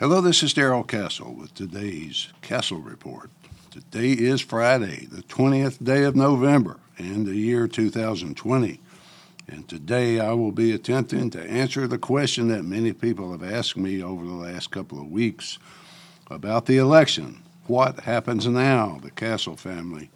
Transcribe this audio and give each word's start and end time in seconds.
Hello, 0.00 0.20
this 0.20 0.44
is 0.44 0.54
Darrell 0.54 0.84
Castle 0.84 1.34
with 1.34 1.52
today's 1.54 2.28
Castle 2.40 2.78
Report. 2.78 3.30
Today 3.72 4.12
is 4.12 4.40
Friday, 4.40 5.06
the 5.06 5.22
20th 5.22 5.82
day 5.82 6.04
of 6.04 6.14
November 6.14 6.76
in 6.98 7.24
the 7.24 7.34
year 7.34 7.66
2020. 7.66 8.80
And 9.48 9.68
today 9.68 10.20
I 10.20 10.34
will 10.34 10.52
be 10.52 10.70
attempting 10.70 11.30
to 11.30 11.42
answer 11.42 11.88
the 11.88 11.98
question 11.98 12.46
that 12.46 12.62
many 12.62 12.92
people 12.92 13.32
have 13.32 13.42
asked 13.42 13.76
me 13.76 14.00
over 14.00 14.24
the 14.24 14.34
last 14.34 14.70
couple 14.70 15.00
of 15.00 15.10
weeks 15.10 15.58
about 16.30 16.66
the 16.66 16.78
election. 16.78 17.42
What 17.66 17.98
happens 17.98 18.46
now? 18.46 19.00
The 19.02 19.10
Castle 19.10 19.56
family 19.56 20.10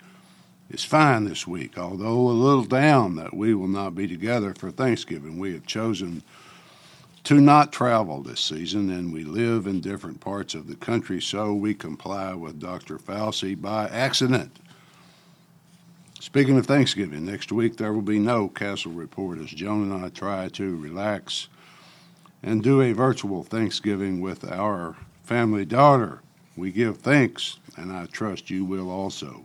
is 0.71 0.85
fine 0.85 1.25
this 1.25 1.45
week, 1.45 1.77
although 1.77 2.29
a 2.29 2.31
little 2.31 2.67
down 2.67 3.17
that 3.17 3.35
we 3.35 3.53
will 3.53 3.67
not 3.67 3.97
be 3.97 4.07
together 4.07 4.55
for 4.57 4.71
Thanksgiving. 4.71 5.41
We 5.41 5.55
have 5.55 5.67
chosen 5.67 6.23
to 7.25 7.41
not 7.41 7.73
travel 7.73 8.23
this 8.23 8.41
season, 8.41 8.91
and 8.91 9.13
we 9.13 9.25
live 9.25 9.67
in 9.67 9.81
different 9.81 10.21
parts 10.21 10.55
of 10.55 10.67
the 10.67 10.75
country, 10.75 11.21
so 11.21 11.55
we 11.55 11.73
comply 11.73 12.35
with 12.35 12.59
Dr. 12.59 12.99
Fauci 12.99 13.61
by 13.61 13.89
accident. 13.89 14.59
Speaking 16.19 16.59
of 16.59 16.67
Thanksgiving, 16.67 17.25
next 17.25 17.53
week 17.53 17.77
there 17.77 17.93
will 17.93 18.03
be 18.03 18.19
no 18.19 18.49
Castle 18.49 18.93
Report 18.93 19.39
as 19.39 19.51
Joan 19.51 19.91
and 19.91 20.05
I 20.05 20.09
try 20.09 20.49
to 20.51 20.77
relax 20.77 21.49
and 22.43 22.63
do 22.63 22.81
a 22.81 22.93
virtual 22.93 23.45
Thanksgiving 23.45 24.21
with 24.21 24.45
our 24.51 24.97
family 25.23 25.65
daughter. 25.65 26.21
We 26.57 26.73
give 26.73 26.99
thanks, 26.99 27.59
and 27.77 27.93
I 27.93 28.07
trust 28.07 28.51
you 28.51 28.65
will 28.65 28.91
also. 28.91 29.45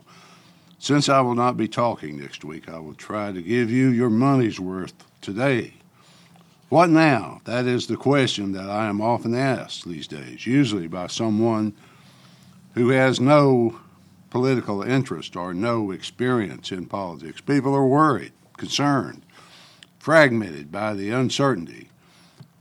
Since 0.78 1.08
I 1.08 1.20
will 1.20 1.34
not 1.34 1.56
be 1.56 1.68
talking 1.68 2.20
next 2.20 2.44
week, 2.44 2.68
I 2.68 2.78
will 2.78 2.94
try 2.94 3.32
to 3.32 3.42
give 3.42 3.70
you 3.70 3.88
your 3.88 4.10
money's 4.10 4.60
worth 4.60 4.94
today. 5.20 5.74
What 6.68 6.90
now? 6.90 7.40
That 7.44 7.66
is 7.66 7.86
the 7.86 7.96
question 7.96 8.52
that 8.52 8.68
I 8.68 8.88
am 8.88 9.00
often 9.00 9.34
asked 9.34 9.86
these 9.86 10.06
days, 10.06 10.46
usually 10.46 10.86
by 10.86 11.06
someone 11.06 11.74
who 12.74 12.90
has 12.90 13.18
no 13.18 13.80
political 14.28 14.82
interest 14.82 15.34
or 15.34 15.54
no 15.54 15.90
experience 15.90 16.70
in 16.70 16.84
politics. 16.84 17.40
People 17.40 17.74
are 17.74 17.86
worried, 17.86 18.32
concerned, 18.58 19.24
fragmented 19.98 20.70
by 20.70 20.92
the 20.92 21.08
uncertainty 21.08 21.88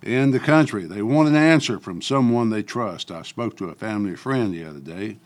in 0.02 0.32
the 0.32 0.40
country. 0.40 0.86
They 0.86 1.02
want 1.02 1.28
an 1.28 1.36
answer 1.36 1.78
from 1.78 2.02
someone 2.02 2.50
they 2.50 2.64
trust. 2.64 3.12
I 3.12 3.24
spoke 3.24 3.58
to 3.58 3.66
a 3.66 3.76
family 3.76 4.16
friend 4.16 4.54
the 4.54 4.64
other 4.64 4.80
day 4.80 5.18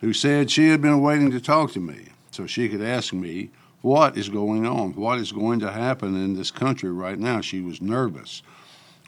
who 0.00 0.14
said 0.14 0.50
she 0.50 0.68
had 0.68 0.80
been 0.80 1.02
waiting 1.02 1.30
to 1.32 1.40
talk 1.40 1.72
to 1.72 1.80
me 1.80 2.06
so 2.30 2.46
she 2.46 2.70
could 2.70 2.80
ask 2.80 3.12
me 3.12 3.50
what 3.82 4.16
is 4.16 4.28
going 4.28 4.66
on, 4.66 4.92
what 4.94 5.18
is 5.18 5.32
going 5.32 5.60
to 5.60 5.70
happen 5.70 6.14
in 6.14 6.34
this 6.34 6.50
country 6.50 6.90
right 6.90 7.18
now. 7.18 7.40
She 7.40 7.60
was 7.60 7.80
nervous. 7.80 8.42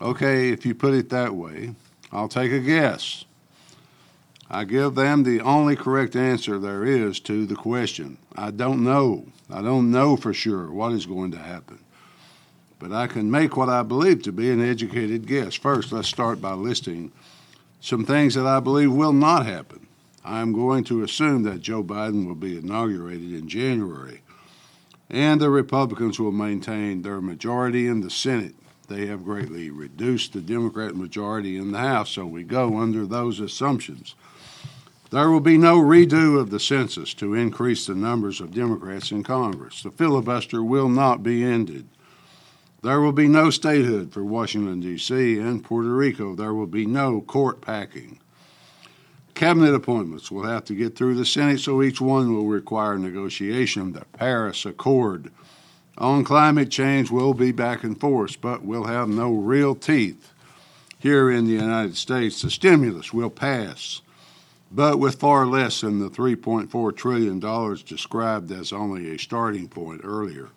Okay, 0.00 0.50
if 0.50 0.64
you 0.64 0.74
put 0.74 0.94
it 0.94 1.10
that 1.10 1.34
way, 1.34 1.74
I'll 2.10 2.28
take 2.28 2.52
a 2.52 2.60
guess. 2.60 3.24
I 4.50 4.64
give 4.64 4.94
them 4.94 5.22
the 5.22 5.40
only 5.40 5.76
correct 5.76 6.14
answer 6.14 6.58
there 6.58 6.84
is 6.84 7.20
to 7.20 7.46
the 7.46 7.54
question. 7.54 8.18
I 8.36 8.50
don't 8.50 8.84
know. 8.84 9.26
I 9.50 9.62
don't 9.62 9.90
know 9.90 10.16
for 10.16 10.34
sure 10.34 10.70
what 10.70 10.92
is 10.92 11.06
going 11.06 11.30
to 11.32 11.38
happen. 11.38 11.78
But 12.78 12.92
I 12.92 13.06
can 13.06 13.30
make 13.30 13.56
what 13.56 13.68
I 13.68 13.82
believe 13.82 14.22
to 14.24 14.32
be 14.32 14.50
an 14.50 14.60
educated 14.60 15.26
guess. 15.26 15.54
First, 15.54 15.92
let's 15.92 16.08
start 16.08 16.40
by 16.40 16.52
listing 16.52 17.12
some 17.80 18.04
things 18.04 18.34
that 18.34 18.46
I 18.46 18.60
believe 18.60 18.92
will 18.92 19.12
not 19.12 19.46
happen. 19.46 19.86
I'm 20.24 20.52
going 20.52 20.84
to 20.84 21.02
assume 21.02 21.44
that 21.44 21.62
Joe 21.62 21.82
Biden 21.82 22.26
will 22.26 22.34
be 22.34 22.58
inaugurated 22.58 23.32
in 23.32 23.48
January 23.48 24.20
and 25.12 25.40
the 25.40 25.50
Republicans 25.50 26.18
will 26.18 26.32
maintain 26.32 27.02
their 27.02 27.20
majority 27.20 27.86
in 27.86 28.00
the 28.00 28.10
Senate. 28.10 28.54
They 28.88 29.06
have 29.06 29.24
greatly 29.24 29.70
reduced 29.70 30.32
the 30.32 30.40
Democrat 30.40 30.96
majority 30.96 31.58
in 31.58 31.70
the 31.70 31.78
House, 31.78 32.10
so 32.10 32.24
we 32.26 32.42
go 32.42 32.78
under 32.78 33.06
those 33.06 33.38
assumptions. 33.38 34.14
There 35.10 35.30
will 35.30 35.40
be 35.40 35.58
no 35.58 35.78
redo 35.78 36.40
of 36.40 36.48
the 36.48 36.58
census 36.58 37.12
to 37.14 37.34
increase 37.34 37.86
the 37.86 37.94
numbers 37.94 38.40
of 38.40 38.54
Democrats 38.54 39.10
in 39.10 39.22
Congress. 39.22 39.82
The 39.82 39.90
filibuster 39.90 40.64
will 40.64 40.88
not 40.88 41.22
be 41.22 41.44
ended. 41.44 41.86
There 42.82 43.00
will 43.00 43.12
be 43.12 43.28
no 43.28 43.50
statehood 43.50 44.12
for 44.12 44.24
Washington, 44.24 44.80
D.C. 44.80 45.38
and 45.38 45.62
Puerto 45.62 45.94
Rico. 45.94 46.34
There 46.34 46.54
will 46.54 46.66
be 46.66 46.86
no 46.86 47.20
court 47.20 47.60
packing. 47.60 48.18
Cabinet 49.42 49.74
appointments 49.74 50.30
will 50.30 50.44
have 50.44 50.64
to 50.66 50.72
get 50.72 50.94
through 50.94 51.16
the 51.16 51.26
Senate, 51.26 51.58
so 51.58 51.82
each 51.82 52.00
one 52.00 52.32
will 52.32 52.46
require 52.46 52.96
negotiation. 52.96 53.92
The 53.92 54.04
Paris 54.12 54.64
Accord 54.64 55.32
on 55.98 56.22
climate 56.22 56.70
change 56.70 57.10
will 57.10 57.34
be 57.34 57.50
back 57.50 57.82
and 57.82 57.98
forth, 57.98 58.40
but 58.40 58.64
will 58.64 58.84
have 58.84 59.08
no 59.08 59.32
real 59.32 59.74
teeth. 59.74 60.32
Here 60.96 61.28
in 61.28 61.46
the 61.46 61.54
United 61.54 61.96
States, 61.96 62.40
the 62.40 62.52
stimulus 62.52 63.12
will 63.12 63.30
pass, 63.30 64.00
but 64.70 65.00
with 65.00 65.18
far 65.18 65.44
less 65.44 65.80
than 65.80 65.98
the 65.98 66.08
$3.4 66.08 66.96
trillion 66.96 67.40
described 67.84 68.52
as 68.52 68.72
only 68.72 69.10
a 69.10 69.18
starting 69.18 69.66
point 69.66 70.02
earlier. 70.04 70.50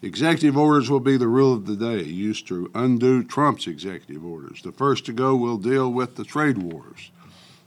Executive 0.00 0.56
orders 0.56 0.88
will 0.88 1.00
be 1.00 1.16
the 1.16 1.26
rule 1.26 1.52
of 1.52 1.66
the 1.66 1.74
day, 1.74 2.04
used 2.04 2.46
to 2.46 2.70
undo 2.72 3.24
Trump's 3.24 3.66
executive 3.66 4.24
orders. 4.24 4.62
The 4.62 4.70
first 4.70 5.06
to 5.06 5.12
go 5.12 5.34
will 5.34 5.58
deal 5.58 5.92
with 5.92 6.14
the 6.14 6.24
trade 6.24 6.58
wars 6.58 7.10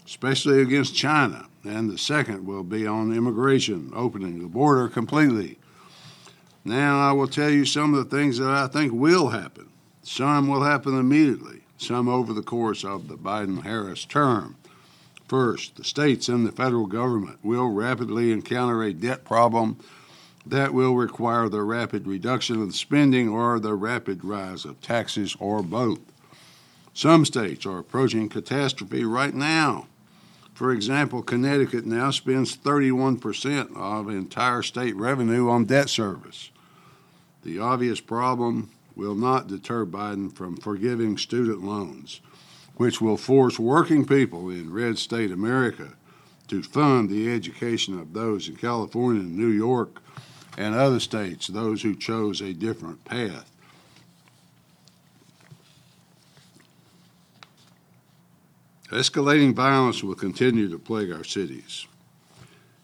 especially 0.10 0.60
against 0.60 0.96
China. 0.96 1.46
And 1.64 1.88
the 1.88 1.98
second 1.98 2.48
will 2.48 2.64
be 2.64 2.88
on 2.88 3.16
immigration, 3.16 3.92
opening 3.94 4.40
the 4.40 4.48
border 4.48 4.88
completely. 4.90 5.60
Now, 6.66 7.00
I 7.00 7.12
will 7.12 7.28
tell 7.28 7.52
you 7.52 7.64
some 7.64 7.94
of 7.94 8.10
the 8.10 8.18
things 8.18 8.40
that 8.40 8.50
I 8.50 8.66
think 8.66 8.92
will 8.92 9.30
happen. 9.30 9.70
Some 10.02 10.48
will 10.48 10.64
happen 10.64 10.98
immediately, 10.98 11.62
some 11.78 12.10
over 12.10 12.34
the 12.34 12.42
course 12.42 12.84
of 12.84 13.08
the 13.08 13.18
Biden 13.18 13.62
Harris 13.62 14.04
term. 14.04 14.56
First, 15.28 15.76
the 15.76 15.84
states 15.84 16.28
and 16.28 16.44
the 16.44 16.52
federal 16.52 16.88
government 16.88 17.38
will 17.44 17.70
rapidly 17.70 18.32
encounter 18.32 18.82
a 18.82 18.94
debt 18.94 19.24
problem 19.24 19.78
that 20.44 20.74
will 20.74 20.96
require 20.96 21.50
the 21.50 21.62
rapid 21.62 22.08
reduction 22.08 22.64
of 22.64 22.76
spending 22.76 23.30
or 23.30 23.60
the 23.60 23.76
rapid 23.76 24.26
rise 24.26 24.66
of 24.66 24.82
taxes 24.82 25.38
or 25.40 25.62
both. 25.62 26.00
Some 26.96 27.26
states 27.26 27.68
are 27.68 27.78
approaching 27.78 28.28
catastrophe 28.28 29.04
right 29.04 29.36
now 29.36 29.86
for 30.60 30.74
example, 30.74 31.24
Connecticut 31.24 31.86
now 31.86 32.12
spends 32.12 32.58
31% 32.58 33.78
of 33.78 34.10
entire 34.10 34.62
state 34.62 34.94
revenue 34.98 35.50
on 35.50 35.64
debt 35.64 35.88
service. 35.90 36.52
The 37.44 37.60
obvious 37.60 38.02
problem 38.02 38.70
will 38.94 39.16
not 39.16 39.48
deter 39.48 39.86
Biden 39.86 40.36
from 40.36 40.58
forgiving 40.58 41.18
student 41.18 41.64
loans, 41.64 42.20
which 42.76 43.00
will 43.00 43.16
force 43.16 43.58
working 43.58 44.06
people 44.06 44.50
in 44.50 44.74
red 44.74 44.98
state 44.98 45.32
America 45.32 45.94
to 46.50 46.62
fund 46.62 47.10
the 47.10 47.34
education 47.34 47.98
of 47.98 48.12
those 48.12 48.50
in 48.50 48.58
California 48.58 49.22
and 49.22 49.38
New 49.38 49.48
York 49.48 50.02
and 50.58 50.76
other 50.76 51.00
states, 51.00 51.48
those 51.48 51.84
who 51.84 51.96
chose 51.96 52.42
a 52.42 52.52
different 52.52 53.06
path. 53.06 53.50
Escalating 58.92 59.54
violence 59.54 60.04
will 60.04 60.16
continue 60.16 60.68
to 60.68 60.80
plague 60.80 61.12
our 61.12 61.24
cities. 61.24 61.86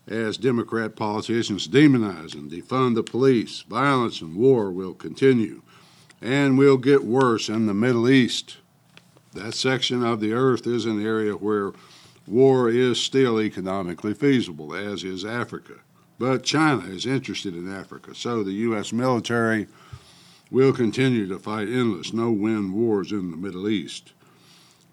As 0.07 0.37
Democrat 0.37 0.95
politicians 0.95 1.67
demonize 1.67 2.35
and 2.35 2.51
defund 2.51 2.93
the 2.93 3.01
police, 3.01 3.61
violence 3.63 4.21
and 4.21 4.35
war 4.35 4.69
will 4.69 4.93
continue 4.93 5.63
and 6.21 6.59
will 6.59 6.77
get 6.77 7.03
worse 7.03 7.49
in 7.49 7.65
the 7.65 7.73
Middle 7.73 8.07
East. 8.07 8.57
That 9.33 9.55
section 9.55 10.03
of 10.03 10.19
the 10.19 10.31
earth 10.31 10.67
is 10.67 10.85
an 10.85 11.03
area 11.03 11.33
where 11.33 11.73
war 12.27 12.69
is 12.69 13.01
still 13.01 13.41
economically 13.41 14.13
feasible, 14.13 14.75
as 14.75 15.03
is 15.03 15.25
Africa. 15.25 15.79
But 16.19 16.43
China 16.43 16.85
is 16.85 17.07
interested 17.07 17.55
in 17.55 17.71
Africa, 17.71 18.13
so 18.13 18.43
the 18.43 18.53
U.S. 18.53 18.93
military 18.93 19.67
will 20.51 20.71
continue 20.71 21.27
to 21.27 21.39
fight 21.39 21.67
endless, 21.67 22.13
no 22.13 22.29
win 22.29 22.73
wars 22.73 23.11
in 23.11 23.31
the 23.31 23.37
Middle 23.37 23.67
East. 23.67 24.13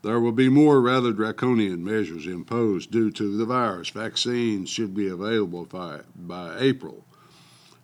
There 0.02 0.18
will 0.18 0.32
be 0.32 0.48
more 0.48 0.80
rather 0.80 1.12
draconian 1.12 1.84
measures 1.84 2.26
imposed 2.26 2.90
due 2.90 3.12
to 3.12 3.36
the 3.36 3.44
virus. 3.44 3.90
Vaccines 3.90 4.68
should 4.68 4.94
be 4.94 5.06
available 5.06 5.64
by, 5.64 6.00
by 6.16 6.58
April. 6.58 7.04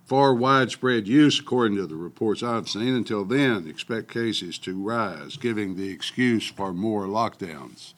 For 0.05 0.35
widespread 0.35 1.07
use, 1.07 1.39
according 1.39 1.77
to 1.77 1.87
the 1.87 1.95
reports 1.95 2.43
I've 2.43 2.69
seen. 2.69 2.95
Until 2.95 3.25
then, 3.25 3.69
expect 3.69 4.13
cases 4.13 4.59
to 4.61 4.83
rise, 4.83 5.37
giving 5.37 5.77
the 5.77 5.91
excuse 5.91 6.49
for 6.49 6.73
more 6.73 7.07
lockdowns. 7.07 7.93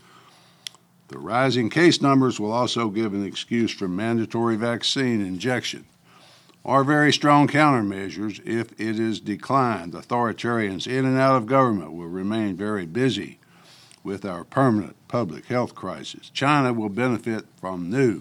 The 1.09 1.19
rising 1.19 1.71
case 1.71 2.03
numbers 2.03 2.39
will 2.39 2.53
also 2.53 2.91
give 2.91 3.15
an 3.15 3.25
excuse 3.25 3.73
for 3.73 3.89
mandatory 3.89 4.57
vaccine 4.57 5.21
injection 5.23 5.87
or 6.63 6.85
very 6.85 7.13
strong 7.13 7.49
countermeasures 7.49 8.47
if 8.47 8.73
it 8.73 9.01
is 9.01 9.19
declined. 9.19 9.95
Authoritarians 9.95 10.87
in 10.87 11.07
and 11.07 11.19
out 11.19 11.37
of 11.37 11.47
government 11.47 11.95
will 11.95 12.07
remain 12.07 12.55
very 12.55 12.87
busy 12.87 13.40
with 14.03 14.25
our 14.25 14.45
permanent 14.45 14.97
public 15.09 15.47
health 15.47 15.75
crisis. 15.75 16.31
China 16.31 16.73
will 16.73 16.89
benefit 16.89 17.47
from 17.61 17.91
new 17.91 18.21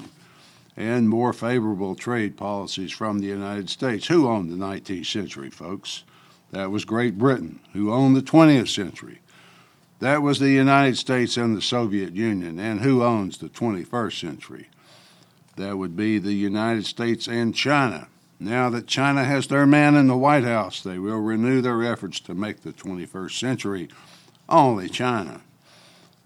and 0.75 1.09
more 1.09 1.33
favorable 1.33 1.95
trade 1.95 2.37
policies 2.37 2.91
from 2.91 3.19
the 3.19 3.27
United 3.27 3.69
States. 3.69 4.07
Who 4.07 4.27
owned 4.27 4.49
the 4.49 4.55
19th 4.55 5.05
century, 5.05 5.49
folks? 5.49 6.03
That 6.51 6.71
was 6.71 6.85
Great 6.85 7.17
Britain. 7.17 7.59
Who 7.73 7.91
owned 7.91 8.15
the 8.15 8.21
20th 8.21 8.73
century? 8.73 9.19
That 9.99 10.21
was 10.21 10.39
the 10.39 10.49
United 10.49 10.97
States 10.97 11.35
and 11.35 11.55
the 11.55 11.61
Soviet 11.61 12.15
Union. 12.15 12.59
And 12.59 12.79
who 12.79 13.03
owns 13.03 13.37
the 13.37 13.49
21st 13.49 14.19
century? 14.19 14.69
That 15.57 15.77
would 15.77 15.97
be 15.97 16.17
the 16.17 16.33
United 16.33 16.85
States 16.85 17.27
and 17.27 17.53
China. 17.53 18.07
Now 18.39 18.69
that 18.69 18.87
China 18.87 19.25
has 19.25 19.47
their 19.47 19.67
man 19.67 19.95
in 19.95 20.07
the 20.07 20.17
White 20.17 20.45
House, 20.45 20.81
they 20.81 20.97
will 20.97 21.19
renew 21.19 21.59
their 21.59 21.83
efforts 21.83 22.21
to 22.21 22.33
make 22.33 22.61
the 22.61 22.71
21st 22.71 23.37
century 23.37 23.89
only 24.47 24.87
China. 24.87 25.41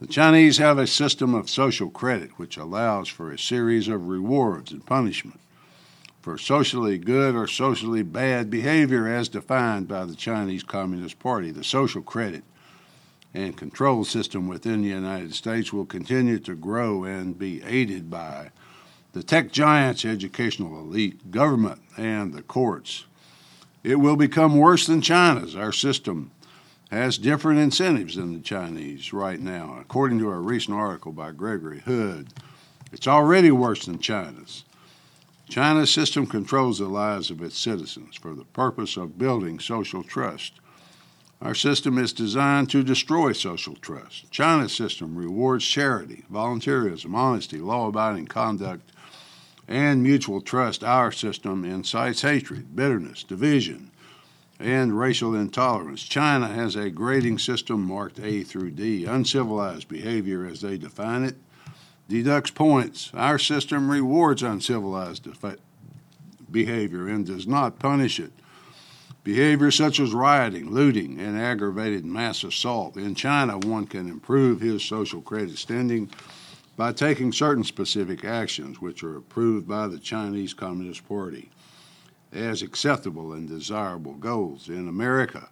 The 0.04 0.10
Chinese 0.12 0.58
have 0.58 0.80
a 0.80 0.86
system 0.86 1.34
of 1.34 1.50
social 1.50 1.90
credit 1.90 2.32
which 2.38 2.58
allows 2.58 3.08
for 3.08 3.32
a 3.32 3.40
series 3.40 3.88
of 3.88 4.10
rewards 4.10 4.74
and 4.74 4.86
punishment 4.86 5.40
for 6.22 6.38
socially 6.38 6.98
good 6.98 7.36
or 7.36 7.48
socially 7.48 8.04
bad 8.04 8.50
behavior 8.50 9.08
as 9.08 9.30
defined 9.30 9.88
by 9.88 10.04
the 10.04 10.14
Chinese 10.14 10.62
Communist 10.62 11.20
Party. 11.20 11.52
The 11.52 11.64
social 11.64 12.02
credit 12.02 12.44
and 13.34 13.56
control 13.56 14.04
system 14.04 14.50
within 14.50 14.82
the 14.82 14.90
United 14.90 15.36
States 15.36 15.72
will 15.72 15.86
continue 15.86 16.38
to 16.40 16.54
grow 16.54 17.06
and 17.06 17.40
be 17.40 17.64
aided 17.64 18.10
by 18.10 18.52
the 19.14 19.24
tech 19.24 19.54
giants, 19.54 20.04
educational 20.04 20.82
elite, 20.82 21.32
government, 21.32 21.80
and 21.96 22.34
the 22.34 22.42
courts. 22.42 23.06
It 23.86 24.02
will 24.02 24.18
become 24.18 24.58
worse 24.58 24.86
than 24.86 25.00
China's. 25.00 25.56
Our 25.56 25.72
system 25.72 26.32
has 26.94 27.18
different 27.18 27.60
incentives 27.60 28.16
than 28.16 28.34
the 28.34 28.40
Chinese 28.40 29.12
right 29.12 29.40
now. 29.40 29.78
According 29.82 30.20
to 30.20 30.30
a 30.30 30.40
recent 30.40 30.78
article 30.78 31.12
by 31.12 31.32
Gregory 31.32 31.80
Hood, 31.80 32.30
it's 32.92 33.08
already 33.08 33.50
worse 33.52 33.86
than 33.86 34.00
China's. 34.00 34.64
China's 35.50 35.92
system 35.92 36.28
controls 36.28 36.80
the 36.80 36.88
lives 36.88 37.32
of 37.32 37.42
its 37.42 37.58
citizens 37.58 38.16
for 38.16 38.34
the 38.34 38.46
purpose 38.46 38.96
of 38.96 39.18
building 39.18 39.60
social 39.60 40.04
trust. 40.04 40.54
Our 41.42 41.56
system 41.56 41.98
is 41.98 42.14
designed 42.14 42.70
to 42.70 42.84
destroy 42.84 43.34
social 43.34 43.76
trust. 43.76 44.32
China's 44.32 44.74
system 44.74 45.16
rewards 45.16 45.66
charity, 45.66 46.24
volunteerism, 46.32 47.14
honesty, 47.14 47.58
law 47.58 47.88
abiding 47.88 48.28
conduct, 48.28 48.92
and 49.68 50.04
mutual 50.04 50.42
trust, 50.42 50.84
our 50.84 51.12
system 51.12 51.66
incites 51.66 52.22
hatred, 52.22 52.76
bitterness, 52.76 53.24
division, 53.24 53.92
and 54.60 54.98
racial 54.98 55.36
intolerance. 55.36 56.04
China 56.04 56.48
has 56.48 56.76
a 56.76 56.90
grading 56.90 57.40
system 57.40 57.82
marked 57.82 58.20
A 58.20 58.44
through 58.44 58.72
D. 58.72 59.06
Uncivilized 59.06 59.88
behavior, 59.88 60.46
as 60.46 60.62
they 60.62 60.78
define 60.78 61.24
it, 61.24 61.36
deducts 62.08 62.52
points. 62.52 63.12
Our 63.14 63.40
system 63.40 63.90
rewards 63.90 64.44
uncivilized 64.44 65.28
behavior 66.52 67.08
and 67.08 67.26
does 67.26 67.48
not 67.48 67.80
punish 67.80 68.20
it. 68.20 68.32
Behavior 69.24 69.72
such 69.72 70.00
as 70.00 70.14
rioting, 70.14 70.70
looting, 70.70 71.20
and 71.20 71.40
aggravated 71.40 72.06
mass 72.06 72.44
assault. 72.44 72.98
In 72.98 73.16
China, 73.16 73.58
one 73.58 73.88
can 73.88 74.10
improve 74.10 74.60
his 74.60 74.84
social 74.84 75.22
credit 75.22 75.58
standing 75.58 76.10
by 76.76 76.92
taking 76.92 77.32
certain 77.32 77.64
specific 77.64 78.26
actions 78.26 78.82
which 78.82 79.02
are 79.04 79.16
approved 79.16 79.68
by 79.68 79.88
the 79.88 80.00
Chinese 80.00 80.54
Communist 80.54 81.08
Party 81.08 81.50
as 82.34 82.62
acceptable 82.62 83.34
and 83.34 83.48
desirable 83.48 84.14
goals. 84.14 84.68
In 84.70 84.88
America, 84.88 85.50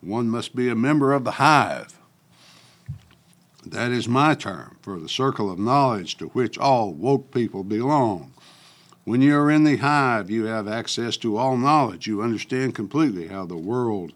one 0.00 0.28
must 0.28 0.56
be 0.56 0.68
a 0.68 0.74
member 0.74 1.12
of 1.12 1.24
the 1.24 1.32
hive. 1.32 1.98
That 3.64 3.90
is 3.90 4.08
my 4.08 4.34
term 4.34 4.78
for 4.80 5.00
the 5.00 5.08
circle 5.08 5.50
of 5.50 5.58
knowledge 5.58 6.16
to 6.18 6.26
which 6.28 6.56
all 6.56 6.92
woke 6.92 7.32
people 7.32 7.64
belong. 7.64 8.32
When 9.04 9.22
you 9.22 9.36
are 9.36 9.50
in 9.50 9.64
the 9.64 9.76
hive, 9.76 10.30
you 10.30 10.46
have 10.46 10.68
access 10.68 11.16
to 11.18 11.36
all 11.36 11.56
knowledge. 11.56 12.06
You 12.06 12.22
understand 12.22 12.74
completely 12.74 13.28
how 13.28 13.46
the 13.46 13.56
world 13.56 14.12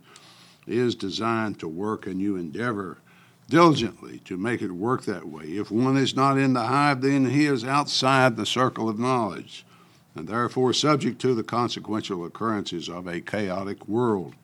is 0.67 0.95
designed 0.95 1.59
to 1.61 1.69
work, 1.69 2.07
and 2.07 2.21
you 2.21 2.37
endeavor 2.37 2.99
diligently 3.49 4.21
to 4.21 4.37
make 4.37 4.63
it 4.63 4.73
work 4.73 5.05
that 5.05 5.29
way. 5.29 5.45
If 5.45 5.71
one 5.71 5.97
is 5.97 6.15
not 6.15 6.39
in 6.39 6.53
the 6.53 6.65
hive, 6.65 7.01
then 7.03 7.31
he 7.31 7.47
is 7.47 7.65
outside 7.65 8.37
the 8.37 8.47
circle 8.47 8.89
of 8.89 8.99
knowledge, 8.99 9.65
and 10.15 10.29
therefore 10.29 10.73
subject 10.73 11.21
to 11.21 11.35
the 11.35 11.43
consequential 11.43 12.25
occurrences 12.25 12.89
of 12.89 13.07
a 13.07 13.21
chaotic 13.21 13.87
world. 13.89 14.35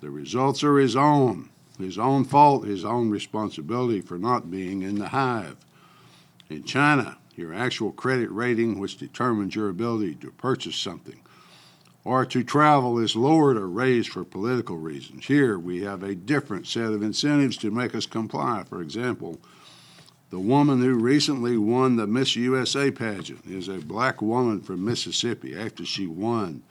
The 0.00 0.10
results 0.10 0.62
are 0.62 0.78
his 0.78 0.96
own, 0.96 1.50
his 1.78 1.98
own 1.98 2.24
fault, 2.24 2.66
his 2.66 2.84
own 2.84 3.10
responsibility 3.10 4.00
for 4.00 4.18
not 4.18 4.50
being 4.50 4.82
in 4.82 4.98
the 4.98 5.08
hive. 5.08 5.56
In 6.48 6.64
China, 6.64 7.18
your 7.36 7.54
actual 7.54 7.92
credit 7.92 8.30
rating, 8.30 8.78
which 8.78 8.96
determines 8.96 9.54
your 9.54 9.68
ability 9.68 10.14
to 10.16 10.30
purchase 10.32 10.76
something, 10.76 11.20
or 12.04 12.24
to 12.24 12.42
travel 12.42 12.98
is 12.98 13.14
lowered 13.14 13.56
or 13.56 13.68
raised 13.68 14.08
for 14.08 14.24
political 14.24 14.76
reasons. 14.76 15.26
Here 15.26 15.58
we 15.58 15.82
have 15.82 16.02
a 16.02 16.14
different 16.14 16.66
set 16.66 16.92
of 16.92 17.02
incentives 17.02 17.56
to 17.58 17.70
make 17.70 17.94
us 17.94 18.06
comply. 18.06 18.64
For 18.68 18.80
example, 18.80 19.38
the 20.30 20.38
woman 20.38 20.80
who 20.82 20.94
recently 20.94 21.56
won 21.56 21.96
the 21.96 22.06
Miss 22.06 22.36
USA 22.36 22.90
pageant 22.90 23.46
is 23.46 23.68
a 23.68 23.78
black 23.78 24.20
woman 24.20 24.60
from 24.60 24.84
Mississippi. 24.84 25.56
After 25.56 25.86
she 25.86 26.06
won, 26.06 26.62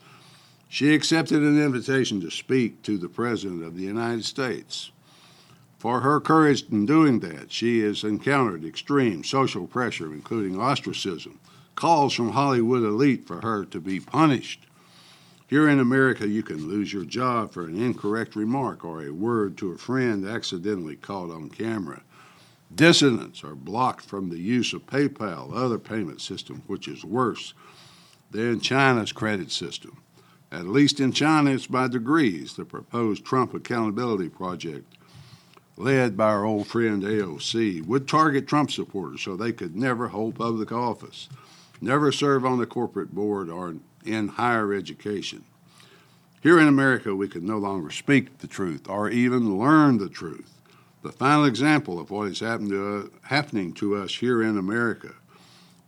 she 0.68 0.94
accepted 0.94 1.42
an 1.42 1.60
invitation 1.60 2.20
to 2.20 2.30
speak 2.30 2.82
to 2.82 2.96
the 2.98 3.08
President 3.08 3.64
of 3.64 3.76
the 3.76 3.82
United 3.82 4.24
States. 4.24 4.92
For 5.78 6.00
her 6.00 6.20
courage 6.20 6.64
in 6.70 6.86
doing 6.86 7.20
that, 7.20 7.50
she 7.50 7.80
has 7.80 8.04
encountered 8.04 8.64
extreme 8.64 9.24
social 9.24 9.66
pressure, 9.66 10.12
including 10.12 10.60
ostracism, 10.60 11.40
calls 11.74 12.14
from 12.14 12.30
Hollywood 12.30 12.82
elite 12.82 13.26
for 13.26 13.40
her 13.40 13.64
to 13.66 13.80
be 13.80 13.98
punished. 13.98 14.66
Here 15.46 15.68
in 15.68 15.80
America, 15.80 16.28
you 16.28 16.42
can 16.42 16.68
lose 16.68 16.92
your 16.92 17.04
job 17.04 17.52
for 17.52 17.64
an 17.64 17.80
incorrect 17.80 18.36
remark 18.36 18.84
or 18.84 19.02
a 19.02 19.10
word 19.10 19.56
to 19.58 19.72
a 19.72 19.78
friend 19.78 20.26
accidentally 20.26 20.96
caught 20.96 21.30
on 21.30 21.48
camera. 21.48 22.02
Dissidents 22.74 23.42
are 23.42 23.54
blocked 23.54 24.04
from 24.04 24.28
the 24.28 24.38
use 24.38 24.72
of 24.72 24.86
PayPal, 24.86 25.54
other 25.54 25.78
payment 25.78 26.20
system, 26.20 26.62
which 26.66 26.86
is 26.86 27.04
worse 27.04 27.54
than 28.30 28.60
China's 28.60 29.12
credit 29.12 29.50
system. 29.50 30.02
At 30.52 30.66
least 30.66 31.00
in 31.00 31.12
China, 31.12 31.50
it's 31.50 31.66
by 31.66 31.88
degrees. 31.88 32.54
The 32.54 32.64
proposed 32.64 33.24
Trump 33.24 33.54
Accountability 33.54 34.28
Project, 34.28 34.96
led 35.76 36.16
by 36.16 36.28
our 36.28 36.44
old 36.44 36.66
friend 36.66 37.02
AOC, 37.02 37.86
would 37.86 38.08
target 38.08 38.46
Trump 38.46 38.70
supporters 38.70 39.22
so 39.22 39.36
they 39.36 39.52
could 39.52 39.76
never 39.76 40.08
hold 40.08 40.36
public 40.36 40.72
office, 40.72 41.28
never 41.80 42.12
serve 42.12 42.44
on 42.44 42.58
the 42.58 42.66
corporate 42.66 43.14
board, 43.14 43.50
or 43.50 43.76
in 44.04 44.28
higher 44.28 44.72
education. 44.72 45.44
Here 46.42 46.58
in 46.58 46.68
America, 46.68 47.14
we 47.14 47.28
can 47.28 47.44
no 47.44 47.58
longer 47.58 47.90
speak 47.90 48.38
the 48.38 48.46
truth 48.46 48.88
or 48.88 49.10
even 49.10 49.58
learn 49.58 49.98
the 49.98 50.08
truth. 50.08 50.57
The 51.02 51.12
final 51.12 51.44
example 51.44 52.00
of 52.00 52.10
what 52.10 52.28
is 52.28 52.40
to, 52.40 53.10
uh, 53.12 53.26
happening 53.28 53.72
to 53.74 53.94
us 53.96 54.16
here 54.16 54.42
in 54.42 54.58
America, 54.58 55.14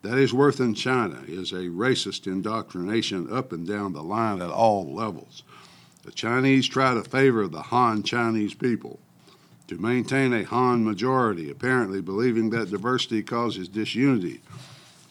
that 0.02 0.16
is 0.16 0.32
worse 0.32 0.60
in 0.60 0.74
China, 0.74 1.22
is 1.26 1.52
a 1.52 1.66
racist 1.66 2.26
indoctrination 2.26 3.30
up 3.32 3.52
and 3.52 3.66
down 3.66 3.92
the 3.92 4.02
line 4.02 4.40
at 4.40 4.50
all 4.50 4.92
levels. 4.94 5.42
The 6.04 6.12
Chinese 6.12 6.68
try 6.68 6.94
to 6.94 7.02
favor 7.02 7.46
the 7.48 7.62
Han 7.62 8.02
Chinese 8.04 8.54
people 8.54 9.00
to 9.66 9.78
maintain 9.78 10.32
a 10.32 10.44
Han 10.44 10.84
majority, 10.84 11.50
apparently 11.50 12.00
believing 12.00 12.50
that 12.50 12.70
diversity 12.70 13.22
causes 13.22 13.68
disunity 13.68 14.40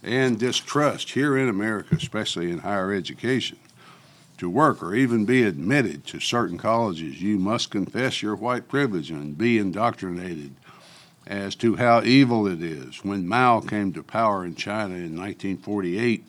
and 0.01 0.39
distrust 0.39 1.11
here 1.11 1.37
in 1.37 1.49
America, 1.49 1.95
especially 1.95 2.49
in 2.49 2.59
higher 2.59 2.93
education. 2.93 3.57
To 4.39 4.49
work 4.49 4.81
or 4.81 4.95
even 4.95 5.25
be 5.25 5.43
admitted 5.43 6.05
to 6.07 6.21
certain 6.21 6.57
colleges, 6.57 7.21
you 7.21 7.37
must 7.37 7.71
confess 7.71 8.21
your 8.21 8.37
white 8.37 8.69
privilege 8.69 9.11
and 9.11 9.37
be 9.37 9.57
indoctrinated 9.57 10.55
as 11.27 11.55
to 11.55 11.75
how 11.75 12.03
evil 12.03 12.47
it 12.47 12.63
is. 12.63 13.03
When 13.03 13.27
Mao 13.27 13.59
came 13.59 13.91
to 13.91 14.01
power 14.01 14.45
in 14.45 14.55
China 14.55 14.95
in 14.95 15.17
1948, 15.17 16.23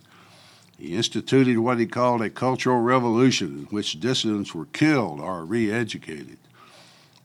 he 0.76 0.97
instituted 0.97 1.61
what 1.61 1.79
he 1.79 1.87
called 1.87 2.21
a 2.21 2.31
cultural 2.31 2.81
revolution 2.81 3.47
in 3.47 3.64
which 3.67 4.00
dissidents 4.00 4.57
were 4.57 4.67
killed 4.67 5.21
or 5.21 5.45
re 5.45 5.71
educated. 5.71 6.38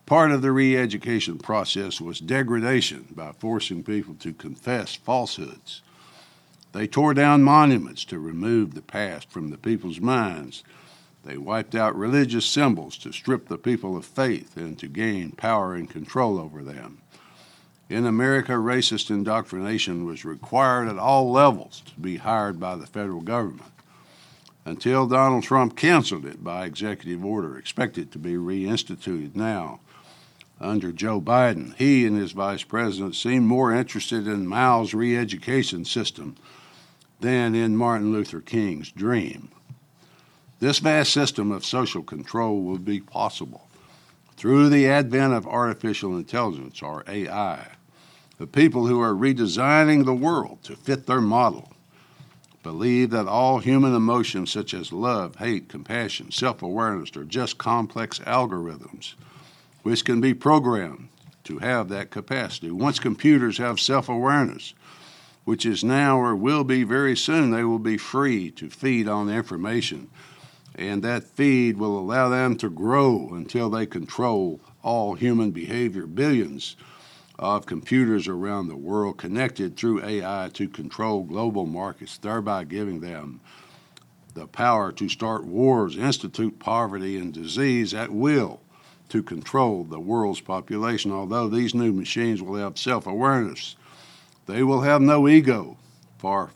Part 0.05 0.29
of 0.29 0.43
the 0.43 0.51
re 0.51 0.77
education 0.77 1.39
process 1.39 1.99
was 1.99 2.19
degradation 2.19 3.07
by 3.15 3.31
forcing 3.31 3.83
people 3.83 4.13
to 4.19 4.33
confess 4.33 4.93
falsehoods. 4.93 5.81
They 6.75 6.87
tore 6.87 7.13
down 7.13 7.41
monuments 7.41 8.03
to 8.03 8.19
remove 8.19 8.73
the 8.73 8.81
past 8.81 9.31
from 9.31 9.49
the 9.49 9.57
people's 9.57 10.01
minds. 10.01 10.61
They 11.23 11.37
wiped 11.37 11.73
out 11.73 11.97
religious 11.97 12.45
symbols 12.45 12.97
to 12.97 13.13
strip 13.13 13.47
the 13.47 13.57
people 13.57 13.95
of 13.95 14.03
faith 14.03 14.57
and 14.57 14.77
to 14.79 14.87
gain 14.89 15.31
power 15.31 15.73
and 15.73 15.89
control 15.89 16.37
over 16.37 16.61
them. 16.63 16.97
In 17.87 18.05
America, 18.05 18.51
racist 18.51 19.09
indoctrination 19.09 20.03
was 20.03 20.25
required 20.25 20.89
at 20.89 20.99
all 20.99 21.31
levels 21.31 21.81
to 21.85 21.93
be 21.97 22.17
hired 22.17 22.59
by 22.59 22.75
the 22.75 22.85
federal 22.85 23.21
government 23.21 23.71
until 24.65 25.07
Donald 25.07 25.43
Trump 25.43 25.77
canceled 25.77 26.25
it 26.25 26.43
by 26.43 26.65
executive 26.65 27.23
order, 27.23 27.57
expected 27.57 28.11
to 28.11 28.19
be 28.19 28.33
reinstituted 28.33 29.33
now. 29.33 29.79
Under 30.59 30.91
Joe 30.91 31.21
Biden, 31.21 31.73
he 31.77 32.05
and 32.05 32.17
his 32.17 32.33
vice 32.33 32.63
president 32.63 33.15
seem 33.15 33.47
more 33.47 33.73
interested 33.73 34.27
in 34.27 34.45
Mao's 34.45 34.93
re 34.93 35.15
education 35.15 35.85
system 35.85 36.35
than 37.19 37.55
in 37.55 37.77
Martin 37.77 38.11
Luther 38.11 38.41
King's 38.41 38.91
dream. 38.91 39.49
This 40.59 40.79
vast 40.79 41.11
system 41.11 41.51
of 41.51 41.65
social 41.65 42.03
control 42.03 42.61
will 42.63 42.77
be 42.77 42.99
possible 42.99 43.67
through 44.37 44.69
the 44.69 44.87
advent 44.87 45.33
of 45.33 45.47
artificial 45.47 46.17
intelligence, 46.17 46.81
or 46.81 47.03
AI, 47.07 47.67
the 48.37 48.47
people 48.47 48.87
who 48.87 49.01
are 49.01 49.13
redesigning 49.13 50.05
the 50.05 50.13
world 50.13 50.61
to 50.63 50.75
fit 50.75 51.05
their 51.05 51.21
model 51.21 51.71
believe 52.63 53.11
that 53.11 53.27
all 53.27 53.59
human 53.59 53.95
emotions 53.95 54.51
such 54.51 54.73
as 54.73 54.91
love, 54.91 55.35
hate, 55.35 55.69
compassion, 55.69 56.31
self 56.31 56.61
awareness 56.61 57.15
are 57.15 57.23
just 57.23 57.57
complex 57.57 58.19
algorithms 58.19 59.13
which 59.83 60.03
can 60.03 60.19
be 60.19 60.33
programmed 60.33 61.07
to 61.43 61.59
have 61.59 61.89
that 61.89 62.09
capacity. 62.09 62.71
Once 62.71 62.97
computers 62.97 63.59
have 63.59 63.79
self 63.79 64.09
awareness, 64.09 64.73
which 65.45 65.65
is 65.65 65.83
now 65.83 66.19
or 66.19 66.35
will 66.35 66.63
be 66.63 66.83
very 66.83 67.15
soon, 67.15 67.51
they 67.51 67.63
will 67.63 67.79
be 67.79 67.97
free 67.97 68.51
to 68.51 68.69
feed 68.69 69.07
on 69.07 69.29
information. 69.29 70.09
And 70.73 71.03
that 71.03 71.23
feed 71.23 71.77
will 71.77 71.97
allow 71.97 72.27
them 72.27 72.57
to 72.57 72.69
grow 72.69 73.29
until 73.31 73.69
they 73.69 73.85
control 73.85 74.59
all 74.83 75.13
human 75.13 75.51
behavior. 75.51 76.05
Billions 76.05 76.75
of 77.37 77.65
computers 77.65 78.27
around 78.27 78.67
the 78.67 78.75
world 78.75 79.17
connected 79.17 79.77
through 79.77 80.03
AI 80.03 80.49
to 80.53 80.67
control 80.67 81.23
global 81.23 81.65
markets, 81.65 82.17
thereby 82.17 82.63
giving 82.63 82.99
them 82.99 83.39
the 84.33 84.47
power 84.47 84.91
to 84.91 85.07
start 85.07 85.45
wars, 85.45 85.95
institute 85.95 86.59
poverty 86.59 87.17
and 87.17 87.33
disease 87.33 87.93
at 87.93 88.11
will 88.11 88.61
to 89.09 89.23
control 89.23 89.83
the 89.83 89.99
world's 89.99 90.41
population. 90.41 91.11
Although 91.11 91.47
these 91.47 91.73
new 91.73 91.93
machines 91.93 92.41
will 92.41 92.55
have 92.55 92.77
self 92.77 93.07
awareness, 93.07 93.75
they 94.45 94.63
will 94.63 94.81
have 94.81 95.01
no 95.01 95.27
ego. 95.27 95.77
For 96.17 96.51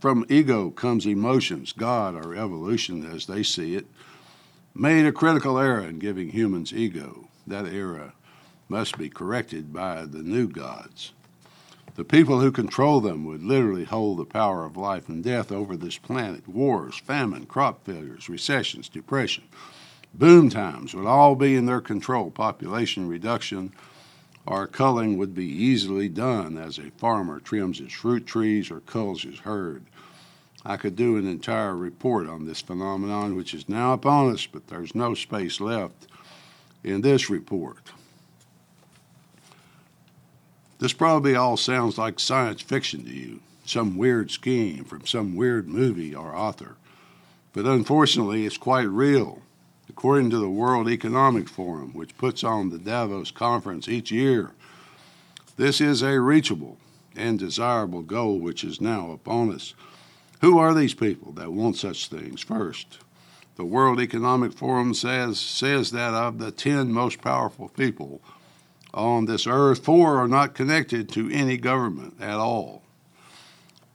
from 0.00 0.26
ego 0.28 0.70
comes 0.70 1.06
emotions. 1.06 1.72
God, 1.72 2.14
or 2.14 2.34
evolution 2.34 3.04
as 3.10 3.26
they 3.26 3.42
see 3.42 3.74
it, 3.74 3.86
made 4.74 5.06
a 5.06 5.12
critical 5.12 5.58
error 5.58 5.80
in 5.80 5.98
giving 5.98 6.30
humans 6.30 6.72
ego. 6.72 7.28
That 7.46 7.66
error 7.66 8.12
must 8.68 8.98
be 8.98 9.08
corrected 9.08 9.72
by 9.72 10.04
the 10.04 10.22
new 10.22 10.48
gods. 10.48 11.12
The 11.96 12.04
people 12.04 12.40
who 12.40 12.50
control 12.50 13.00
them 13.00 13.24
would 13.24 13.42
literally 13.42 13.84
hold 13.84 14.18
the 14.18 14.24
power 14.24 14.64
of 14.64 14.76
life 14.76 15.08
and 15.08 15.22
death 15.22 15.52
over 15.52 15.76
this 15.76 15.96
planet. 15.96 16.48
Wars, 16.48 16.98
famine, 16.98 17.46
crop 17.46 17.84
failures, 17.84 18.28
recessions, 18.28 18.88
depression, 18.88 19.44
boom 20.12 20.50
times 20.50 20.92
would 20.92 21.06
all 21.06 21.36
be 21.36 21.54
in 21.54 21.66
their 21.66 21.80
control. 21.80 22.30
Population 22.30 23.08
reduction 23.08 23.72
or 24.46 24.66
culling 24.66 25.16
would 25.16 25.34
be 25.34 25.46
easily 25.46 26.08
done 26.08 26.58
as 26.58 26.78
a 26.78 26.90
farmer 26.92 27.40
trims 27.40 27.78
his 27.78 27.92
fruit 27.92 28.26
trees 28.26 28.70
or 28.70 28.80
culls 28.80 29.22
his 29.22 29.40
herd. 29.40 29.84
I 30.64 30.76
could 30.76 30.96
do 30.96 31.16
an 31.16 31.26
entire 31.26 31.76
report 31.76 32.26
on 32.26 32.46
this 32.46 32.60
phenomenon, 32.60 33.36
which 33.36 33.52
is 33.52 33.68
now 33.68 33.92
upon 33.92 34.32
us, 34.32 34.46
but 34.46 34.68
there's 34.68 34.94
no 34.94 35.14
space 35.14 35.60
left 35.60 36.06
in 36.82 37.02
this 37.02 37.28
report. 37.28 37.92
This 40.78 40.92
probably 40.92 41.34
all 41.34 41.56
sounds 41.56 41.96
like 41.96 42.18
science 42.18 42.60
fiction 42.60 43.04
to 43.04 43.10
you, 43.10 43.40
some 43.64 43.96
weird 43.96 44.30
scheme 44.30 44.84
from 44.84 45.06
some 45.06 45.34
weird 45.34 45.68
movie 45.68 46.14
or 46.14 46.36
author. 46.36 46.76
But 47.52 47.66
unfortunately, 47.66 48.44
it's 48.44 48.58
quite 48.58 48.88
real. 48.88 49.42
According 49.88 50.30
to 50.30 50.38
the 50.38 50.48
World 50.48 50.88
Economic 50.88 51.48
Forum, 51.48 51.92
which 51.92 52.16
puts 52.16 52.42
on 52.42 52.70
the 52.70 52.78
Davos 52.78 53.30
conference 53.30 53.88
each 53.88 54.10
year, 54.10 54.52
this 55.56 55.80
is 55.80 56.02
a 56.02 56.20
reachable 56.20 56.78
and 57.16 57.38
desirable 57.38 58.02
goal 58.02 58.38
which 58.38 58.64
is 58.64 58.80
now 58.80 59.12
upon 59.12 59.52
us. 59.52 59.74
Who 60.40 60.58
are 60.58 60.74
these 60.74 60.94
people 60.94 61.32
that 61.32 61.52
want 61.52 61.76
such 61.76 62.08
things? 62.08 62.40
First, 62.40 62.98
the 63.56 63.64
World 63.64 64.00
Economic 64.00 64.52
Forum 64.52 64.94
says, 64.94 65.38
says 65.38 65.90
that 65.92 66.12
of 66.12 66.38
the 66.38 66.50
10 66.50 66.92
most 66.92 67.20
powerful 67.20 67.68
people 67.68 68.20
on 68.92 69.26
this 69.26 69.46
earth, 69.46 69.84
four 69.84 70.16
are 70.16 70.28
not 70.28 70.54
connected 70.54 71.08
to 71.10 71.30
any 71.30 71.56
government 71.56 72.14
at 72.20 72.36
all. 72.36 72.82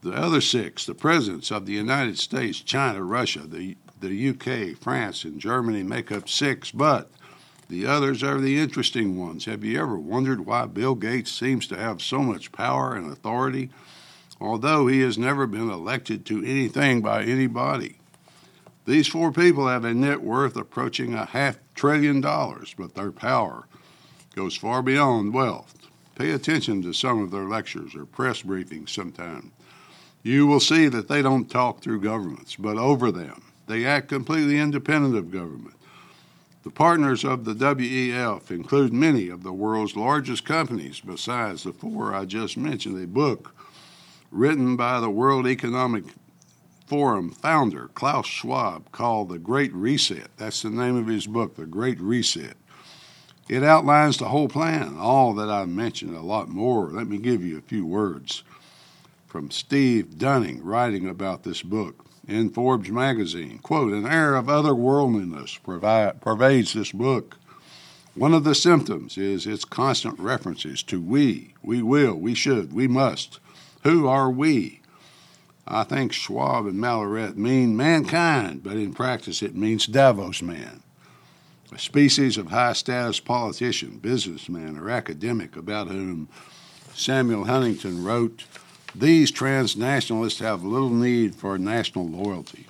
The 0.01 0.13
other 0.13 0.39
six, 0.39 0.86
the 0.86 0.96
presidents 0.96 1.51
of 1.51 1.65
the 1.65 1.74
United 1.74 2.17
States, 2.17 2.62
China, 2.62 3.03
Russia, 3.03 3.41
the, 3.41 3.75
the 4.01 4.29
UK, 4.29 4.77
France, 4.77 5.24
and 5.24 5.39
Germany, 5.39 5.84
make 5.84 6.12
up 6.12 6.29
six, 6.29 6.72
but 6.72 7.10
the 7.70 7.86
others 7.86 8.24
are 8.24 8.39
the 8.39 8.58
interesting 8.58 9.20
ones. 9.20 9.46
Have 9.46 9.63
you 9.63 9.79
ever 9.79 9.98
wondered 9.98 10.46
why 10.46 10.65
Bill 10.65 10.96
Gates 10.96 11.32
seems 11.32 11.68
to 11.68 11.77
have 11.77 12.01
so 12.01 12.20
much 12.20 12.51
power 12.51 12.96
and 12.96 13.12
authority, 13.12 13.70
although 14.41 14.88
he 14.88 15.01
has 15.01 15.18
never 15.18 15.46
been 15.46 15.70
elected 15.70 16.25
to 16.25 16.44
anything 16.44 17.01
by 17.01 17.24
anybody? 17.24 18.00
These 18.86 19.08
four 19.08 19.32
people 19.32 19.68
have 19.68 19.86
a 19.86 19.94
net 19.94 20.24
worth 20.24 20.58
approaching 20.58 21.13
a 21.13 21.25
half 21.25 21.60
trillion 21.75 22.22
dollars, 22.22 22.74
but 22.75 22.96
their 22.96 23.12
power 23.12 23.68
goes 24.36 24.56
far 24.56 24.82
beyond 24.82 25.34
wealth. 25.34 25.75
Pay 26.15 26.32
attention 26.32 26.82
to 26.82 26.94
some 26.94 27.22
of 27.22 27.29
their 27.29 27.44
lectures 27.44 27.94
or 27.94 28.06
press 28.06 28.41
briefings 28.41 28.89
sometime. 28.89 29.51
You 30.24 30.48
will 30.48 30.60
see 30.60 30.88
that 30.88 31.08
they 31.08 31.22
don't 31.22 31.50
talk 31.50 31.82
through 31.82 32.01
governments, 32.01 32.56
but 32.56 32.77
over 32.77 33.12
them. 33.12 33.44
They 33.70 33.86
act 33.86 34.08
completely 34.08 34.58
independent 34.58 35.16
of 35.16 35.30
government. 35.30 35.76
The 36.64 36.72
partners 36.72 37.24
of 37.24 37.46
the 37.46 37.54
WEF 37.54 38.50
include 38.50 38.92
many 38.92 39.30
of 39.30 39.44
the 39.44 39.54
world's 39.54 39.96
largest 39.96 40.44
companies, 40.44 41.02
besides 41.02 41.64
the 41.64 41.72
four 41.72 42.16
I 42.16 42.26
just 42.26 42.58
mentioned. 42.58 43.02
A 43.02 43.06
book 43.06 43.54
written 44.32 44.76
by 44.76 45.00
the 45.00 45.12
World 45.12 45.46
Economic 45.46 46.06
Forum 46.88 47.30
founder, 47.30 47.92
Klaus 47.94 48.26
Schwab, 48.26 48.92
called 48.92 49.30
The 49.30 49.38
Great 49.38 49.72
Reset. 49.72 50.36
That's 50.38 50.64
the 50.64 50.72
name 50.72 50.96
of 50.96 51.06
his 51.06 51.28
book, 51.28 51.56
The 51.56 51.68
Great 51.68 52.02
Reset. 52.02 52.58
It 53.48 53.64
outlines 53.64 54.18
the 54.18 54.30
whole 54.30 54.50
plan, 54.50 54.98
all 54.98 55.36
that 55.36 55.50
I've 55.50 55.70
mentioned, 55.70 56.16
a 56.16 56.22
lot 56.22 56.50
more. 56.50 56.90
Let 56.90 57.06
me 57.06 57.20
give 57.20 57.46
you 57.46 57.60
a 57.60 57.62
few 57.62 57.86
words 57.86 58.44
from 59.28 59.52
Steve 59.52 60.18
Denning 60.18 60.64
writing 60.64 61.08
about 61.08 61.44
this 61.44 61.62
book 61.62 62.09
in 62.29 62.50
Forbes 62.50 62.89
magazine. 62.89 63.59
Quote, 63.59 63.93
an 63.93 64.05
air 64.05 64.36
of 64.36 64.45
otherworldliness 64.45 65.59
pervades 66.21 66.74
this 66.74 66.91
book. 66.91 67.38
One 68.15 68.33
of 68.33 68.43
the 68.43 68.55
symptoms 68.55 69.17
is 69.17 69.48
its 69.48 69.65
constant 69.65 70.19
references 70.19 70.83
to 70.83 71.01
we, 71.01 71.53
we 71.62 71.81
will, 71.81 72.15
we 72.15 72.33
should, 72.33 72.74
we 72.74 72.88
must. 72.88 73.39
Who 73.83 74.07
are 74.07 74.29
we? 74.29 74.81
I 75.67 75.83
think 75.83 76.12
Schwab 76.13 76.65
and 76.65 76.79
Malleret 76.79 77.36
mean 77.36 77.77
mankind, 77.77 78.63
but 78.63 78.74
in 78.74 78.93
practice 78.93 79.41
it 79.41 79.55
means 79.55 79.86
Davos 79.86 80.41
man 80.41 80.83
a 81.71 81.77
species 81.77 82.38
of 82.38 82.48
high 82.48 82.74
status 82.74 83.19
politician, 83.19 84.00
businessman, 84.00 84.77
or 84.77 84.89
academic 84.89 85.55
about 85.55 85.88
whom 85.88 86.27
Samuel 86.93 87.45
Huntington 87.45 88.03
wrote, 88.03 88.45
These 88.96 89.31
transnationalists 89.31 90.39
have 90.39 90.63
little 90.63 90.89
need 90.89 91.36
for 91.36 91.58
national 91.58 92.08
loyalty. 92.08 92.65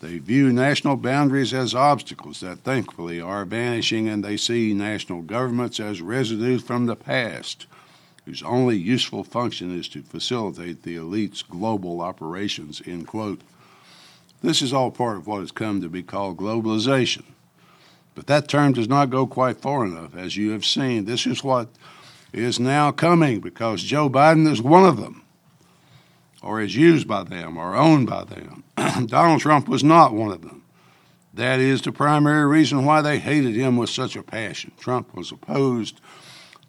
They 0.00 0.18
view 0.18 0.52
national 0.52 0.96
boundaries 0.96 1.52
as 1.52 1.74
obstacles 1.74 2.40
that 2.40 2.58
thankfully 2.58 3.20
are 3.20 3.44
vanishing, 3.44 4.08
and 4.08 4.22
they 4.22 4.36
see 4.36 4.74
national 4.74 5.22
governments 5.22 5.80
as 5.80 6.00
residues 6.00 6.62
from 6.62 6.86
the 6.86 6.94
past, 6.94 7.66
whose 8.24 8.42
only 8.42 8.76
useful 8.76 9.24
function 9.24 9.76
is 9.76 9.88
to 9.88 10.02
facilitate 10.02 10.82
the 10.82 10.96
elite's 10.96 11.42
global 11.42 12.00
operations. 12.00 12.80
End 12.86 13.06
quote. 13.06 13.40
This 14.42 14.62
is 14.62 14.72
all 14.72 14.90
part 14.90 15.16
of 15.16 15.26
what 15.26 15.40
has 15.40 15.50
come 15.50 15.80
to 15.80 15.88
be 15.88 16.02
called 16.02 16.36
globalization. 16.36 17.24
But 18.14 18.26
that 18.28 18.46
term 18.46 18.74
does 18.74 18.88
not 18.88 19.10
go 19.10 19.26
quite 19.26 19.56
far 19.56 19.84
enough. 19.84 20.14
As 20.14 20.36
you 20.36 20.50
have 20.50 20.64
seen, 20.64 21.06
this 21.06 21.26
is 21.26 21.42
what 21.42 21.68
is 22.32 22.60
now 22.60 22.92
coming 22.92 23.40
because 23.40 23.82
Joe 23.82 24.08
Biden 24.10 24.50
is 24.50 24.60
one 24.60 24.84
of 24.84 24.98
them, 24.98 25.23
or 26.44 26.60
is 26.60 26.76
used 26.76 27.08
by 27.08 27.24
them, 27.24 27.56
or 27.56 27.74
owned 27.74 28.06
by 28.06 28.22
them. 28.24 28.62
Donald 29.06 29.40
Trump 29.40 29.66
was 29.66 29.82
not 29.82 30.12
one 30.12 30.30
of 30.30 30.42
them. 30.42 30.62
That 31.32 31.58
is 31.58 31.82
the 31.82 31.90
primary 31.90 32.46
reason 32.46 32.84
why 32.84 33.00
they 33.00 33.18
hated 33.18 33.54
him 33.54 33.76
with 33.76 33.90
such 33.90 34.14
a 34.14 34.22
passion. 34.22 34.72
Trump 34.78 35.14
was 35.16 35.32
opposed 35.32 36.00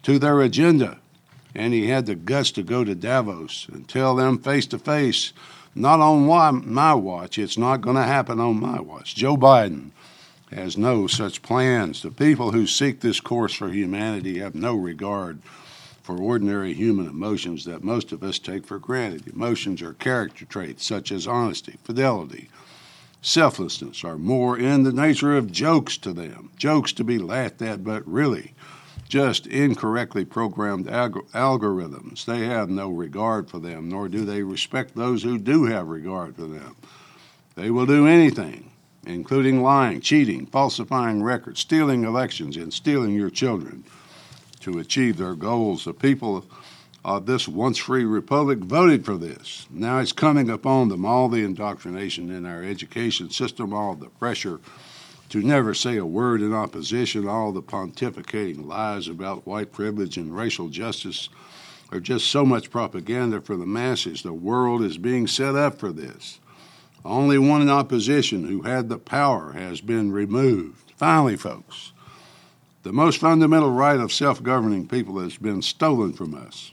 to 0.02 0.18
their 0.18 0.40
agenda, 0.40 0.98
and 1.54 1.74
he 1.74 1.88
had 1.88 2.06
the 2.06 2.14
guts 2.14 2.50
to 2.52 2.62
go 2.62 2.84
to 2.84 2.94
Davos 2.94 3.68
and 3.70 3.86
tell 3.86 4.16
them 4.16 4.38
face 4.38 4.66
to 4.68 4.78
face, 4.78 5.32
not 5.74 6.00
on 6.00 6.26
my 6.66 6.94
watch, 6.94 7.38
it's 7.38 7.58
not 7.58 7.82
going 7.82 7.96
to 7.96 8.02
happen 8.02 8.40
on 8.40 8.58
my 8.58 8.80
watch. 8.80 9.14
Joe 9.14 9.36
Biden 9.36 9.90
has 10.50 10.78
no 10.78 11.06
such 11.06 11.42
plans. 11.42 12.00
The 12.00 12.10
people 12.10 12.52
who 12.52 12.66
seek 12.66 13.00
this 13.00 13.20
course 13.20 13.52
for 13.52 13.68
humanity 13.68 14.38
have 14.38 14.54
no 14.54 14.74
regard 14.74 15.40
for 16.06 16.22
ordinary 16.22 16.72
human 16.72 17.08
emotions 17.08 17.64
that 17.64 17.82
most 17.82 18.12
of 18.12 18.22
us 18.22 18.38
take 18.38 18.64
for 18.64 18.78
granted. 18.78 19.26
Emotions 19.26 19.82
are 19.82 19.92
character 19.94 20.44
traits 20.44 20.86
such 20.86 21.10
as 21.10 21.26
honesty, 21.26 21.80
fidelity, 21.82 22.48
selflessness 23.20 24.04
are 24.04 24.16
more 24.16 24.56
in 24.56 24.84
the 24.84 24.92
nature 24.92 25.36
of 25.36 25.50
jokes 25.50 25.96
to 25.96 26.12
them, 26.12 26.48
jokes 26.56 26.92
to 26.92 27.02
be 27.02 27.18
laughed 27.18 27.60
at, 27.60 27.82
but 27.82 28.06
really 28.06 28.54
just 29.08 29.48
incorrectly 29.48 30.24
programmed 30.24 30.86
alg- 30.86 31.28
algorithms. 31.30 32.24
They 32.24 32.46
have 32.46 32.70
no 32.70 32.88
regard 32.88 33.50
for 33.50 33.58
them, 33.58 33.88
nor 33.88 34.08
do 34.08 34.24
they 34.24 34.44
respect 34.44 34.94
those 34.94 35.24
who 35.24 35.38
do 35.38 35.64
have 35.64 35.88
regard 35.88 36.36
for 36.36 36.46
them. 36.46 36.76
They 37.56 37.72
will 37.72 37.86
do 37.86 38.06
anything 38.06 38.70
including 39.08 39.62
lying, 39.62 40.00
cheating, 40.00 40.46
falsifying 40.46 41.22
records, 41.22 41.60
stealing 41.60 42.02
elections, 42.02 42.56
and 42.56 42.74
stealing 42.74 43.12
your 43.12 43.30
children 43.30 43.84
to 44.66 44.80
achieve 44.80 45.16
their 45.16 45.36
goals. 45.36 45.84
The 45.84 45.94
people 45.94 46.44
of 47.04 47.24
this 47.26 47.46
once 47.46 47.78
free 47.78 48.04
republic 48.04 48.58
voted 48.58 49.04
for 49.04 49.16
this. 49.16 49.64
Now 49.70 50.00
it's 50.00 50.10
coming 50.10 50.50
upon 50.50 50.88
them 50.88 51.04
all 51.04 51.28
the 51.28 51.44
indoctrination 51.44 52.30
in 52.30 52.44
our 52.44 52.64
education 52.64 53.30
system, 53.30 53.72
all 53.72 53.94
the 53.94 54.08
pressure 54.08 54.58
to 55.28 55.40
never 55.40 55.72
say 55.72 55.96
a 55.96 56.04
word 56.04 56.42
in 56.42 56.52
opposition, 56.52 57.28
all 57.28 57.52
the 57.52 57.62
pontificating 57.62 58.66
lies 58.66 59.06
about 59.06 59.46
white 59.46 59.70
privilege 59.70 60.16
and 60.16 60.36
racial 60.36 60.68
justice 60.68 61.28
are 61.92 62.00
just 62.00 62.26
so 62.26 62.44
much 62.44 62.68
propaganda 62.68 63.40
for 63.40 63.56
the 63.56 63.66
masses. 63.66 64.24
The 64.24 64.32
world 64.32 64.82
is 64.82 64.98
being 64.98 65.28
set 65.28 65.54
up 65.54 65.78
for 65.78 65.92
this. 65.92 66.40
Only 67.04 67.38
one 67.38 67.62
in 67.62 67.70
opposition 67.70 68.48
who 68.48 68.62
had 68.62 68.88
the 68.88 68.98
power 68.98 69.52
has 69.52 69.80
been 69.80 70.10
removed. 70.10 70.92
Finally, 70.96 71.36
folks, 71.36 71.92
the 72.86 72.92
most 72.92 73.18
fundamental 73.18 73.72
right 73.72 73.98
of 73.98 74.12
self 74.12 74.40
governing 74.40 74.86
people 74.86 75.18
has 75.18 75.36
been 75.36 75.60
stolen 75.60 76.12
from 76.12 76.36
us. 76.36 76.70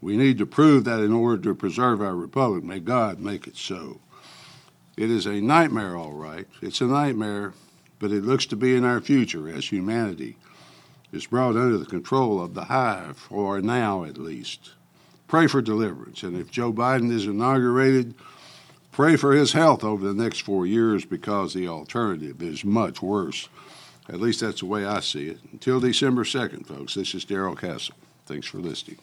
We 0.00 0.16
need 0.16 0.38
to 0.38 0.46
prove 0.46 0.84
that 0.84 1.00
in 1.00 1.12
order 1.12 1.42
to 1.42 1.56
preserve 1.56 2.00
our 2.00 2.14
republic. 2.14 2.62
May 2.62 2.78
God 2.78 3.18
make 3.18 3.48
it 3.48 3.56
so. 3.56 3.98
It 4.96 5.10
is 5.10 5.26
a 5.26 5.40
nightmare, 5.40 5.96
all 5.96 6.12
right. 6.12 6.46
It's 6.62 6.80
a 6.80 6.86
nightmare, 6.86 7.52
but 7.98 8.12
it 8.12 8.22
looks 8.22 8.46
to 8.46 8.56
be 8.56 8.76
in 8.76 8.84
our 8.84 9.00
future 9.00 9.48
as 9.48 9.72
humanity 9.72 10.36
is 11.10 11.26
brought 11.26 11.56
under 11.56 11.78
the 11.78 11.84
control 11.84 12.40
of 12.40 12.54
the 12.54 12.66
hive, 12.66 13.26
or 13.28 13.60
now 13.60 14.04
at 14.04 14.18
least. 14.18 14.74
Pray 15.26 15.48
for 15.48 15.60
deliverance. 15.60 16.22
And 16.22 16.36
if 16.36 16.52
Joe 16.52 16.72
Biden 16.72 17.10
is 17.10 17.26
inaugurated, 17.26 18.14
pray 18.92 19.16
for 19.16 19.32
his 19.32 19.52
health 19.52 19.82
over 19.82 20.06
the 20.06 20.22
next 20.22 20.42
four 20.42 20.64
years 20.64 21.04
because 21.04 21.54
the 21.54 21.66
alternative 21.66 22.40
is 22.40 22.64
much 22.64 23.02
worse. 23.02 23.48
At 24.08 24.20
least 24.20 24.40
that's 24.40 24.60
the 24.60 24.66
way 24.66 24.84
I 24.84 25.00
see 25.00 25.28
it. 25.28 25.38
Until 25.52 25.80
December 25.80 26.24
2nd, 26.24 26.66
folks, 26.66 26.94
this 26.94 27.14
is 27.14 27.24
Darrell 27.24 27.54
Castle. 27.54 27.94
Thanks 28.26 28.46
for 28.46 28.58
listening. 28.58 28.98